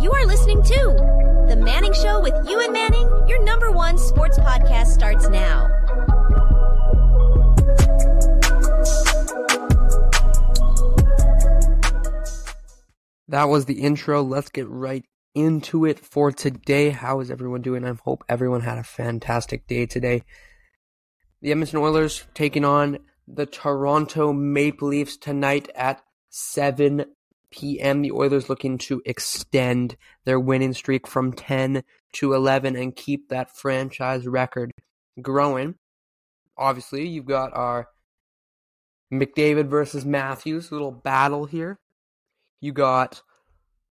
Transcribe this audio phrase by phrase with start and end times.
[0.00, 3.06] You are listening to The Manning Show with you and Manning.
[3.28, 5.68] Your number one sports podcast starts now.
[13.28, 14.22] That was the intro.
[14.22, 15.04] Let's get right
[15.34, 16.88] into it for today.
[16.88, 17.84] How is everyone doing?
[17.84, 20.24] I hope everyone had a fantastic day today.
[21.42, 27.04] The Edmonton Oilers taking on the Toronto Maple Leafs tonight at 7
[27.50, 28.02] p.m.
[28.02, 31.82] The Oilers looking to extend their winning streak from 10
[32.14, 34.72] to 11 and keep that franchise record
[35.20, 35.74] growing.
[36.56, 37.88] Obviously, you've got our
[39.12, 41.78] McDavid versus Matthews little battle here.
[42.60, 43.22] You got,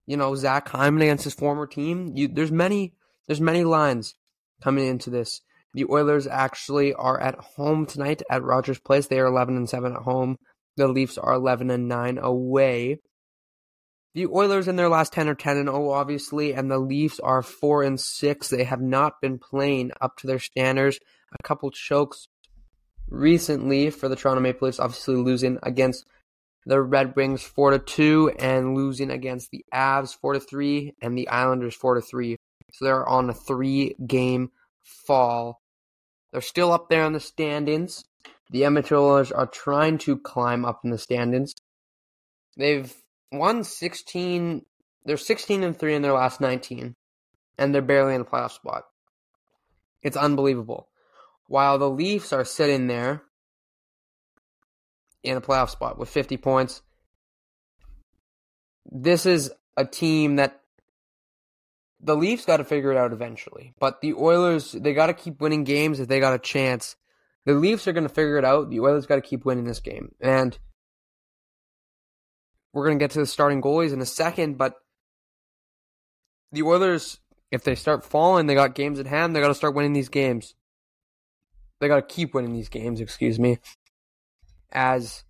[0.06, 2.12] you know, Zach Hyman against his former team.
[2.14, 2.94] You, there's many,
[3.26, 4.14] there's many lines
[4.62, 5.42] coming into this.
[5.74, 9.06] The Oilers actually are at home tonight at Rogers Place.
[9.06, 10.36] They are 11 and 7 at home.
[10.76, 12.98] The Leafs are 11 and 9 away.
[14.14, 17.42] The Oilers in their last 10 are 10 and 0 obviously and the Leafs are
[17.42, 18.48] 4 and 6.
[18.48, 20.98] They have not been playing up to their standards.
[21.32, 22.26] A couple chokes
[23.08, 26.04] recently for the Toronto Maple Leafs obviously losing against
[26.66, 31.16] the Red Wings 4 to 2 and losing against the Avs 4 to 3 and
[31.16, 32.36] the Islanders 4 to 3.
[32.72, 34.50] So they're on a 3 game
[34.84, 35.62] fall.
[36.32, 38.04] They're still up there in the standings.
[38.50, 41.54] The Oilers are trying to climb up in the standings.
[42.56, 42.92] They've
[43.32, 44.64] won 16
[45.06, 46.94] they're 16 and 3 in their last 19
[47.56, 48.84] and they're barely in the playoff spot.
[50.02, 50.88] It's unbelievable.
[51.46, 53.22] While the Leafs are sitting there
[55.22, 56.82] in a playoff spot with 50 points.
[58.90, 60.59] This is a team that
[62.02, 63.74] the Leafs got to figure it out eventually.
[63.78, 66.96] But the Oilers, they got to keep winning games if they got a chance.
[67.46, 68.70] The Leafs are going to figure it out.
[68.70, 70.14] The Oilers got to keep winning this game.
[70.20, 70.58] And
[72.72, 74.74] we're going to get to the starting goalies in a second, but
[76.52, 77.18] the Oilers,
[77.50, 79.34] if they start falling, they got games at hand.
[79.34, 80.54] They got to start winning these games.
[81.80, 83.58] They got to keep winning these games, excuse me
[84.72, 85.24] as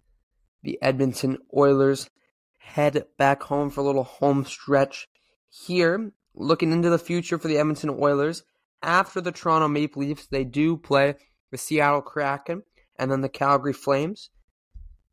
[0.63, 2.11] the Edmonton Oilers
[2.59, 5.09] head back home for a little home stretch
[5.49, 6.13] here.
[6.35, 8.43] Looking into the future for the Edmonton Oilers,
[8.83, 11.15] after the Toronto Maple Leafs, they do play
[11.51, 12.63] the Seattle Kraken
[12.99, 14.31] and then the Calgary Flames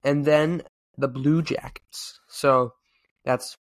[0.03, 0.63] and then
[0.97, 2.19] the Blue Jackets.
[2.28, 2.73] So
[3.25, 3.57] that's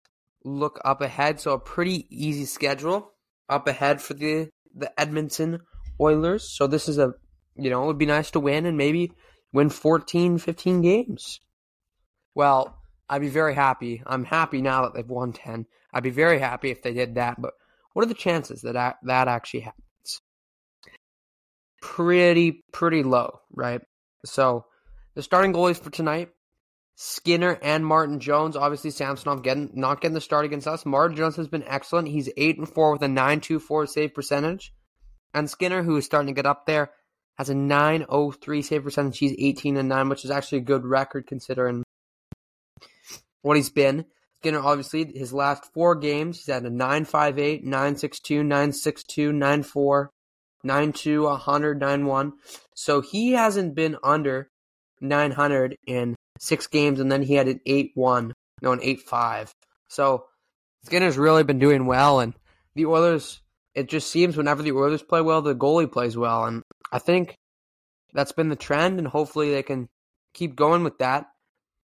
[0.43, 1.39] look up ahead.
[1.39, 3.11] So a pretty easy schedule
[3.49, 5.59] up ahead for the the Edmonton
[5.99, 6.49] Oilers.
[6.49, 7.13] So this is a
[7.55, 9.11] you know, it would be nice to win and maybe
[9.51, 11.39] win 14, 15 games.
[12.33, 12.80] Well,
[13.11, 14.01] I'd be very happy.
[14.05, 15.65] I'm happy now that they've won 10.
[15.93, 17.53] I'd be very happy if they did that, but
[17.91, 20.21] what are the chances that that actually happens?
[21.81, 23.81] Pretty, pretty low, right?
[24.23, 24.65] So,
[25.13, 26.29] the starting goalies for tonight,
[26.95, 28.55] Skinner and Martin Jones.
[28.55, 30.85] Obviously, Samsonov getting not getting the start against us.
[30.85, 32.07] Martin Jones has been excellent.
[32.07, 34.73] He's eight and four with a nine two four save percentage,
[35.33, 36.91] and Skinner, who is starting to get up there,
[37.37, 39.17] has a 903 save percentage.
[39.17, 41.83] He's 18 and 9, which is actually a good record considering
[43.41, 44.05] what he's been.
[44.41, 50.11] Skinner, obviously, his last four games, he's had a 958, 962, 962, 94,
[50.63, 52.33] 92, 100, 91.
[52.75, 54.49] So he hasn't been under
[54.99, 59.53] 900 in six games, and then he had an 8 1, no, an 8 5.
[59.89, 60.25] So
[60.83, 62.33] Skinner's really been doing well, and
[62.73, 63.41] the Oilers,
[63.75, 66.45] it just seems whenever the Oilers play well, the goalie plays well.
[66.45, 67.35] And I think
[68.13, 69.87] that's been the trend, and hopefully they can
[70.33, 71.27] keep going with that.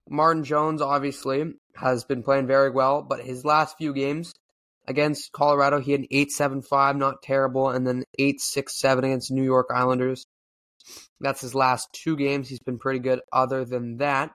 [0.08, 4.32] Martin Jones obviously has been playing very well, but his last few games
[4.86, 10.26] against Colorado, he had an 8.75, not terrible, and then 8.67 against New York Islanders.
[11.20, 12.48] That's his last two games.
[12.48, 14.30] He's been pretty good other than that.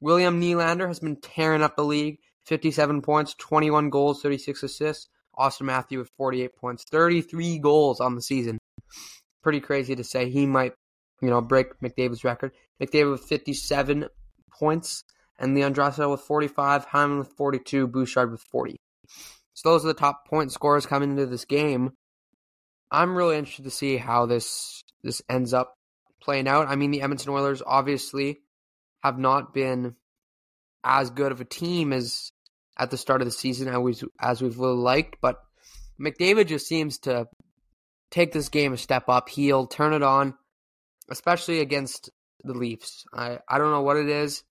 [0.00, 2.18] William Nylander has been tearing up the league.
[2.46, 5.08] 57 points, 21 goals, 36 assists.
[5.36, 8.58] Austin Matthew with 48 points, 33 goals on the season
[9.44, 10.72] pretty crazy to say he might,
[11.22, 12.50] you know, break McDavid's record.
[12.82, 14.08] McDavid with 57
[14.58, 15.04] points,
[15.38, 18.76] and Leon Draisaitl with 45, Hyman with 42, Bouchard with 40.
[19.54, 21.92] So those are the top point scorers coming into this game.
[22.90, 25.74] I'm really interested to see how this this ends up
[26.20, 26.68] playing out.
[26.68, 28.38] I mean, the Edmonton Oilers obviously
[29.02, 29.94] have not been
[30.82, 32.30] as good of a team as
[32.78, 35.38] at the start of the season as we've, as we've really liked, but
[36.00, 37.26] McDavid just seems to
[38.10, 39.28] take this game a step up.
[39.28, 40.34] He'll turn it on,
[41.10, 42.10] especially against
[42.42, 43.04] the Leafs.
[43.12, 44.42] I, I don't know what it is.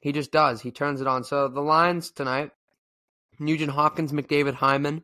[0.00, 0.60] He just does.
[0.60, 1.24] He turns it on.
[1.24, 2.50] So the lines tonight
[3.38, 5.02] Nugent Hopkins, McDavid, Hyman.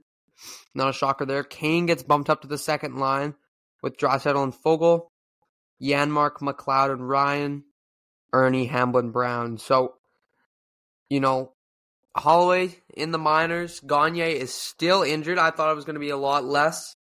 [0.75, 1.45] Not a shocker there.
[1.45, 3.35] Kane gets bumped up to the second line
[3.83, 5.07] with Draisaitl and Foegele,
[5.81, 7.65] Janmark, McLeod, and Ryan
[8.33, 9.59] Erne Hamblin Brown.
[9.59, 9.95] So,
[11.09, 11.53] you know,
[12.17, 13.81] Holloway in the minors.
[13.81, 15.39] Gagner is still injured.
[15.39, 16.97] I thought it was going to be a lot less,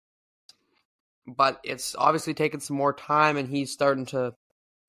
[1.28, 4.34] but it's obviously taken some more time, and he's starting to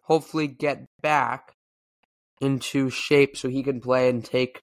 [0.02, 1.54] hopefully get back
[2.40, 4.62] into shape so he can play and take.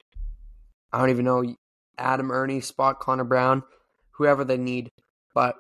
[0.92, 1.56] I don't even know
[1.98, 3.64] Adam Erne spot Connor Brown,
[4.12, 4.92] whoever they need,
[5.34, 5.56] but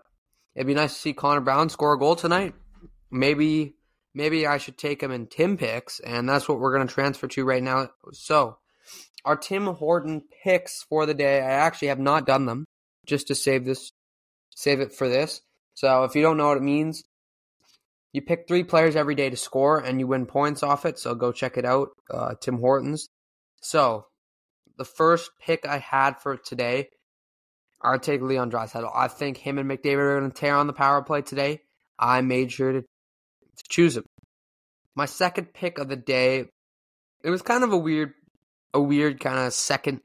[0.56, 2.54] it'd be nice to see Connor Brown score a goal tonight.
[3.12, 3.75] Maybe
[4.14, 7.28] maybe I should take him in Tim picks, and that's what we're going to transfer
[7.28, 7.90] to right now.
[8.14, 8.58] So
[9.24, 11.40] our Tim Horton picks for the day.
[11.40, 12.66] I actually have not done them
[13.06, 13.92] just to save this,
[14.56, 15.42] save it for this.
[15.74, 17.04] So if you don't know what it means,
[18.18, 20.98] you pick three players every day to score and you win points off it.
[20.98, 23.10] So go check it out, uh, Tim Hortons.
[23.62, 24.08] So
[24.75, 26.90] the first pick I had for today,
[27.80, 28.90] I'll take Leon Draisaitl.
[28.92, 31.60] I think him and McDavid are going to tear on the power play today.
[32.00, 34.06] I made sure to, to choose him.
[34.96, 36.46] My second pick of the day,
[37.24, 38.14] it was kind of a weird
[38.74, 40.02] a weird kind of second.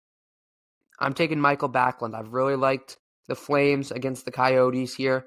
[1.00, 2.14] I'm taking Mikael Backlund.
[2.14, 5.24] I've really liked the Flames against the Coyotes here.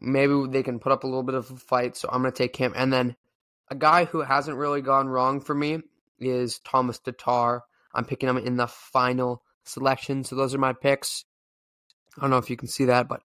[0.00, 2.38] Maybe they can put up a little bit of a fight, so I'm going to
[2.38, 2.72] take him.
[2.76, 3.16] And then
[3.70, 5.80] a guy who hasn't really gone wrong for me
[6.18, 7.62] is Tomas Tatar.
[7.94, 11.24] I'm picking him in the final selection, so those are my picks.
[12.16, 13.22] I don't know if you can see that, but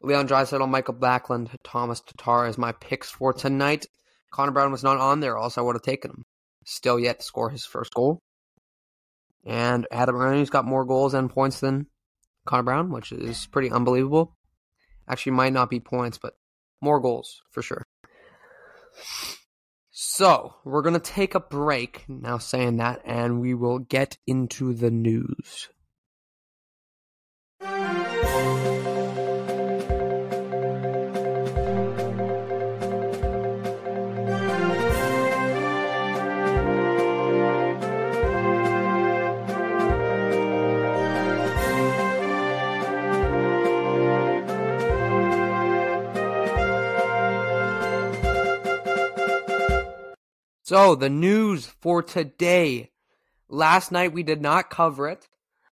[0.00, 3.86] Leon Draisaitl, Mikael Backlund, Tomas Tatar is my picks for tonight.
[4.32, 6.24] Connor Brown was not on there, else I would have taken him
[6.64, 8.20] still yet to score his first goal.
[9.44, 11.86] And Adam Erne's got more goals and points than
[12.46, 14.36] Connor Brown, which is pretty unbelievable.
[15.12, 16.38] Actually, might not be points, but
[16.80, 17.86] more goals for sure.
[19.90, 24.72] So, we're going to take a break now saying that, and we will get into
[24.72, 25.68] the news.
[50.72, 52.92] So, the news for today.
[53.50, 55.28] Last night we did not cover it.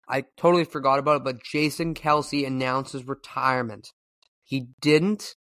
[0.07, 3.95] I totally forgot about it, but Jason Kelce announced his retirement.
[4.45, 5.37] He didn't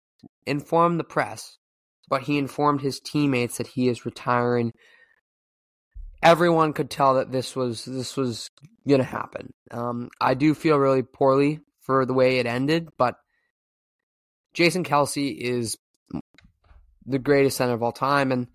[0.47, 1.59] inform the press,
[2.09, 4.71] but he informed his teammates that he is retiring.
[6.23, 8.51] Everyone could tell that this was this was
[8.89, 9.53] gonna happen.
[9.73, 13.17] Um, I do feel really poorly for the way it ended, but
[14.55, 15.77] Jason Kelce is
[17.05, 18.47] the greatest center of all time, and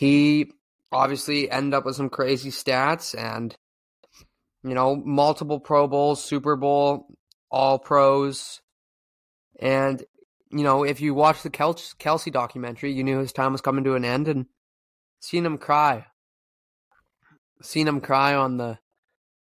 [0.00, 0.50] he
[0.90, 3.54] obviously ended up with some crazy stats and,
[4.64, 7.06] you know, multiple Pro Bowls, Super Bowl,
[7.50, 8.62] All Pros.
[9.60, 10.02] And,
[10.50, 13.94] you know, if you watch the Kelce documentary, you knew his time was coming to
[13.94, 14.46] an end and
[15.20, 16.06] seeing him cry,
[17.60, 18.78] seeing him cry on the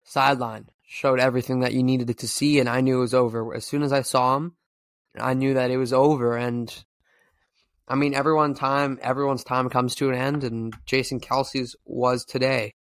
[0.05, 2.61] sideline showed everything that you needed to see.
[2.61, 3.53] And I knew it was over.
[3.53, 4.55] As soon as I saw him,
[5.19, 6.37] I knew that it was over.
[6.37, 6.73] And
[7.87, 12.73] I mean, everyone time everyone's time comes to an end, and Jason Kelce's was today.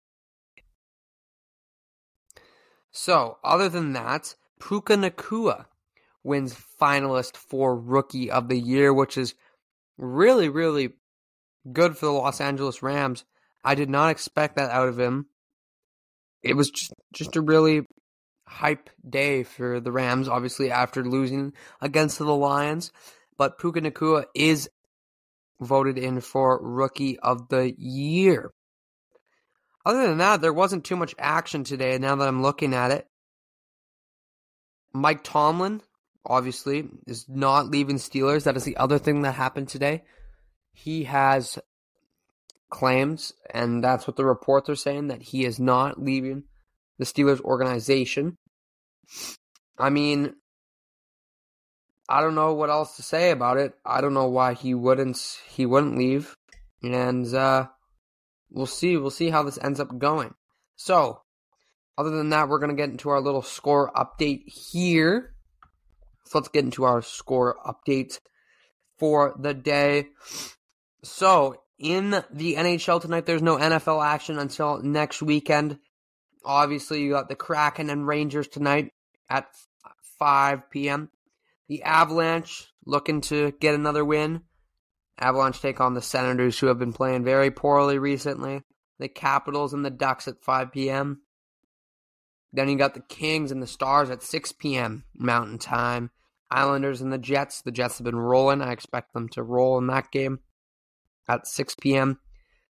[2.90, 5.66] So, other than that, Puka Nacua
[6.22, 9.34] wins finalist for Rookie of the Year, which is
[9.98, 10.94] really, really
[11.70, 13.24] good for the Los Angeles Rams.
[13.64, 15.26] I did not expect that out of him.
[16.42, 17.82] It was just, just a really
[18.46, 22.92] hype day for the Rams, obviously, after losing against the Lions.
[23.36, 24.68] But Puka Nacua is
[25.60, 28.50] voted in for Rookie of the Year.
[29.86, 33.06] Other than that, there wasn't too much action today now that I'm looking at it.
[34.92, 35.82] Mike Tomlin,
[36.24, 38.44] obviously, is not leaving Steelers.
[38.44, 40.04] That is the other thing that happened today.
[40.72, 41.58] He has
[42.70, 46.44] claims, and that's what the reports are saying, that he is not leaving
[46.98, 48.38] the Steelers organization.
[49.78, 50.34] I mean,
[52.08, 53.74] I don't know what else to say about it.
[53.84, 55.18] I don't know why he wouldn't
[55.48, 56.36] he wouldn't leave,
[56.82, 57.68] and uh,
[58.50, 58.96] we'll see.
[58.96, 60.34] We'll see how this ends up going.
[60.76, 61.22] So,
[61.96, 65.34] other than that, we're gonna get into our little score update here.
[66.26, 68.18] So let's get into our score update
[68.98, 70.08] for the day.
[71.02, 75.78] So, in the NHL tonight, there's no NFL action until next weekend.
[76.44, 78.92] Obviously, you got the Kraken and Rangers tonight
[79.30, 79.46] at
[80.18, 81.10] 5 p.m.
[81.68, 84.42] The Avalanche looking to get another win.
[85.18, 88.62] Avalanche take on the Senators, who have been playing very poorly recently.
[88.98, 91.22] The Capitals and the Ducks at 5 p.m.
[92.52, 95.04] Then you got the Kings and the Stars at 6 p.m.
[95.14, 96.10] Mountain Time.
[96.50, 97.62] Islanders and the Jets.
[97.62, 98.62] The Jets have been rolling.
[98.62, 100.40] I expect them to roll in that game
[101.26, 102.20] at 6 p.m.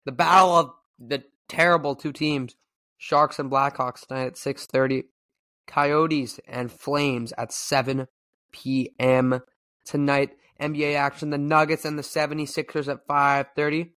[0.04, 2.56] The battle of the terrible two teams,
[2.96, 5.04] Sharks and Blackhawks tonight at 6:30.
[5.66, 8.08] Coyotes and Flames at 7
[8.52, 9.40] p.m.
[9.84, 10.30] tonight.
[10.60, 13.90] NBA action, the Nuggets and the 76ers at 5:30.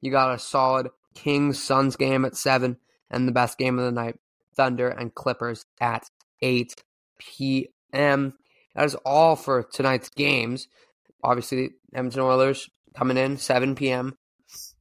[0.00, 2.76] You got a solid Kings Suns game at 7
[3.10, 4.18] and the best game of the night,
[4.56, 6.10] Thunder and Clippers at
[6.42, 6.74] 8
[7.18, 8.34] p.m.
[8.74, 10.68] That is all for tonight's games.
[11.22, 14.18] Obviously, Edmonton Oilers coming in 7 p.m.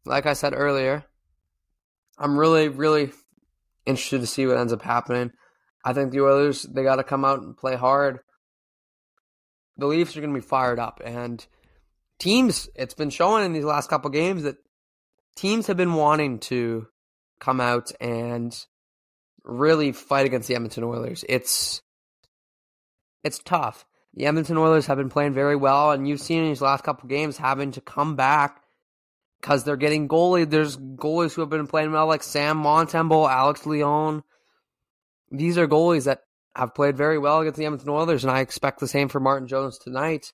[0.05, 1.05] Like I said earlier,
[2.17, 3.11] I'm really, really
[3.85, 5.31] interested to see what ends up happening.
[5.85, 8.19] I think the Oilers they got to come out and play hard.
[9.77, 11.45] The Leafs are going to be fired up, and
[12.19, 12.69] teams.
[12.75, 14.57] It's been showing in these last couple games that
[15.35, 16.87] teams have been wanting to
[17.39, 18.55] come out and
[19.43, 21.25] really fight against the Edmonton Oilers.
[21.27, 21.81] It's
[23.23, 23.85] it's tough.
[24.13, 27.09] The Edmonton Oilers have been playing very well, and you've seen in these last couple
[27.09, 28.61] games having to come back
[29.41, 30.49] because they're getting goalie.
[30.49, 34.23] There's goalies who have been playing well, like Sam Montembeault, Alex Lyon.
[35.31, 36.21] These are goalies that
[36.55, 39.47] have played very well against the Edmonton Oilers, and I expect the same for Martin
[39.47, 40.31] Jones tonight.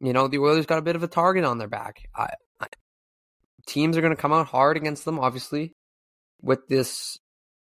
[0.00, 2.08] You know, the Oilers got a bit of a target on their back.
[2.14, 2.30] I,
[2.60, 2.66] I,
[3.66, 5.74] teams are going to come out hard against them, obviously,
[6.42, 7.18] with this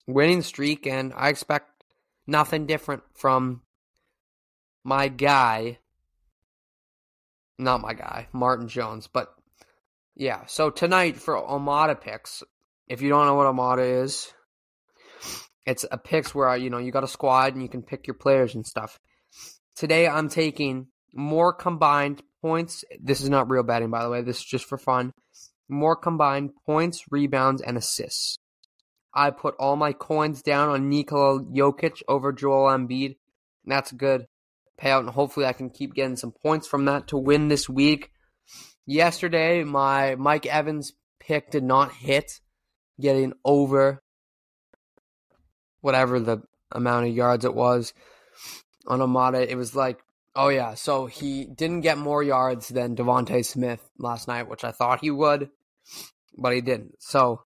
[0.06, 1.84] winning streak, and I expect
[2.26, 3.62] nothing different from
[4.84, 5.78] my guy,
[7.58, 9.08] not my guy, Martin Jones.
[9.12, 9.34] But
[10.14, 12.42] yeah, so tonight for Omada picks,
[12.88, 14.32] if you don't know what Omada is,
[15.66, 18.14] it's a picks where you know you got a squad and you can pick your
[18.14, 18.98] players and stuff.
[19.76, 22.84] Today I'm taking more combined points.
[23.00, 24.22] This is not real betting, by the way.
[24.22, 25.12] This is just for fun.
[25.68, 28.38] More combined points, rebounds, and assists.
[29.14, 33.16] I put all my coins down on Nikola Jokic over Joel Embiid.
[33.64, 34.26] That's good
[34.80, 38.10] payout, and hopefully I can keep getting some points from that to win this week.
[38.86, 42.40] Yesterday, my Mike Evans pick did not hit,
[43.00, 44.01] getting over
[45.82, 47.92] whatever the amount of yards it was
[48.86, 49.50] on Amada.
[49.50, 50.00] It was like,
[50.34, 54.72] oh yeah, so he didn't get more yards than DeVonta Smith last night, which I
[54.72, 55.50] thought he would,
[56.36, 57.02] but he didn't.
[57.02, 57.42] So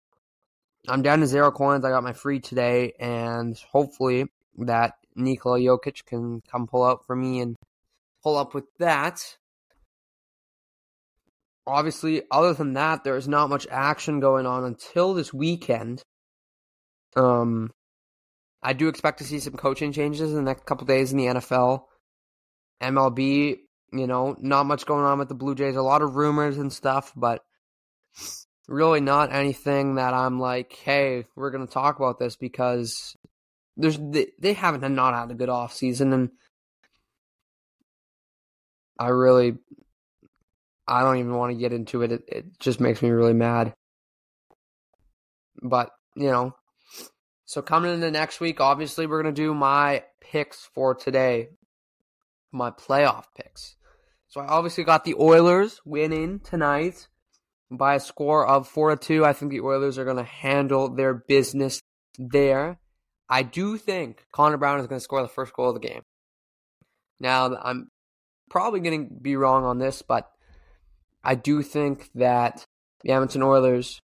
[0.88, 1.84] I'm down to zero coins.
[1.84, 4.28] I got my free today, and hopefully
[4.60, 7.56] that Nikola Jokic can come pull out for me and
[8.24, 9.38] pull up with that.
[11.68, 16.04] Obviously, other than that, there is not much action going on until this weekend.
[17.16, 17.72] Um,
[18.66, 21.26] I do expect to see some coaching changes in the next couple days in the
[21.26, 21.84] NFL.
[22.82, 23.60] MLB,
[23.94, 25.76] you know, not much going on with the Blue Jays.
[25.76, 27.46] A lot of rumors and stuff, but
[28.68, 33.16] really not anything that I'm like, hey, we're going to talk about this because
[33.78, 36.32] there's they, they haven't not had a good off season, and
[38.98, 39.60] I really
[40.88, 42.12] I don't even want to get into it.
[42.12, 43.76] It, it just makes me really mad.
[45.62, 46.56] But you know,
[47.46, 51.50] so coming into next week, obviously we're gonna do my picks for today,
[52.52, 53.76] my playoff picks.
[54.28, 57.08] So I obviously got the Oilers winning tonight
[57.72, 59.26] by a score of four to two.
[59.26, 61.82] I think the Oilers are gonna handle their business
[62.18, 62.80] there.
[63.30, 66.04] I do think Connor Brown is going to score the first goal of the game.
[67.20, 67.90] Now, I'm
[68.50, 70.30] probably going to be wrong on this, but
[71.24, 72.66] I do think that
[73.02, 74.02] the Edmonton Oilers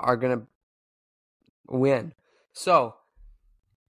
[0.00, 0.46] are going to
[1.68, 2.12] win.
[2.58, 2.96] So,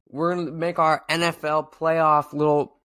[0.08, 2.80] we're going to make our NFL playoff little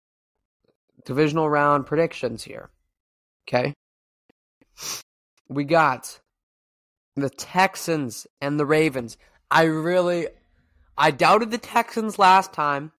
[1.06, 2.68] divisional round predictions here.
[3.48, 3.72] Okay?
[5.48, 6.20] We got
[7.16, 9.16] the Texans and the Ravens.
[9.50, 10.28] I really
[10.98, 12.92] I doubted the Texans last time.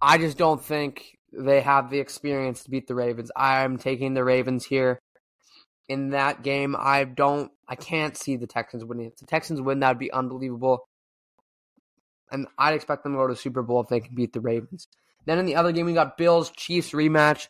[0.00, 3.32] I just don't think they have the experience to beat the Ravens.
[3.34, 5.00] I'm taking the Ravens here.
[5.88, 9.06] In that game, I don't I can't see the Texans winning.
[9.06, 10.86] If the Texans win, that'd be unbelievable.
[12.30, 14.88] And I'd expect them to go to Super Bowl if they can beat the Ravens.
[15.26, 17.48] Then in the other game, we got Bills Chiefs rematch.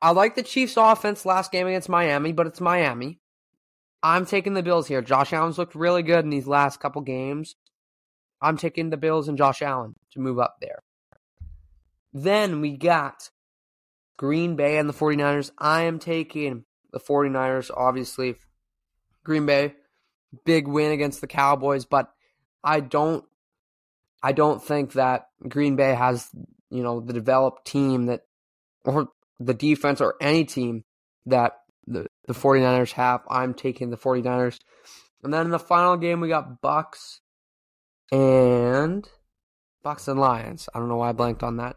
[0.00, 3.20] I like the Chiefs offense last game against Miami, but it's Miami.
[4.02, 5.00] I'm taking the Bills here.
[5.00, 7.56] Josh Allen's looked really good in these last couple games.
[8.40, 10.82] I'm taking the Bills and Josh Allen to move up there.
[12.12, 13.30] Then we got
[14.18, 15.50] Green Bay and the 49ers.
[15.56, 18.36] I am taking the 49ers, obviously.
[19.24, 19.74] Green Bay,
[20.44, 22.10] big win against the Cowboys, but
[22.62, 23.24] I don't
[24.24, 26.30] I don't think that Green Bay has,
[26.70, 28.22] you know, the developed team that
[28.86, 30.84] or the defense or any team
[31.26, 33.20] that the, the 49ers have.
[33.28, 34.58] I'm taking the 49ers.
[35.22, 37.20] And then in the final game we got Bucks
[38.10, 39.06] and
[39.82, 40.70] Bucks and Lions.
[40.74, 41.76] I don't know why I blanked on that.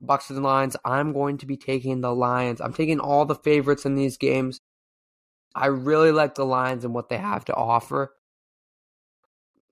[0.00, 0.76] Bucks and Lions.
[0.84, 2.60] I'm going to be taking the Lions.
[2.60, 4.60] I'm taking all the favorites in these games.
[5.56, 8.14] I really like the Lions and what they have to offer.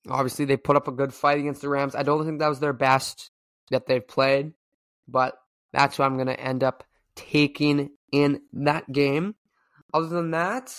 [0.08, 1.94] Obviously, they put up a good fight against the Rams.
[1.94, 3.30] I don't think that was their best
[3.70, 4.52] that they've played,
[5.06, 5.34] but
[5.72, 9.34] that's what I'm going to end up taking in that game.
[9.94, 10.74] Other than that,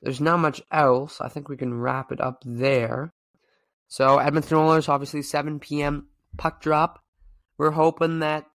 [0.00, 1.20] there's not much else.
[1.20, 3.12] I think we can wrap it up there.
[3.88, 6.08] So, Edmonton Oilers, obviously 7 p.m.
[6.36, 7.04] puck drop.
[7.58, 8.46] We're hoping that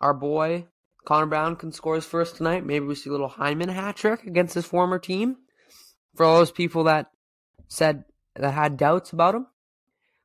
[0.00, 0.66] our boy
[1.04, 2.66] Connor Brown can score his first tonight.
[2.66, 5.36] Maybe we see a little Hyman hat trick against his former team.
[6.16, 7.10] For all those people that
[7.68, 8.04] said
[8.36, 9.46] that had doubts about him.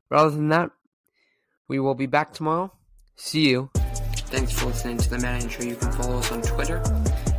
[0.08, 0.70] But other than that,
[1.68, 2.72] we will be back tomorrow.
[3.16, 3.70] See you.
[3.74, 5.62] Thanks for listening to the Manning Show.
[5.62, 6.78] You can follow us on Twitter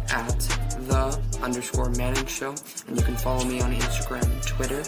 [0.10, 0.40] at
[0.88, 2.56] the underscore Manning Show,
[2.88, 4.80] and you can follow me on Instagram and Twitter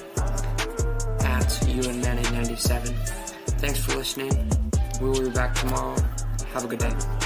[1.26, 2.96] at UNManning97.
[3.60, 4.52] Thanks for listening.
[5.02, 5.96] We will be back tomorrow.
[6.54, 7.19] Have a good day.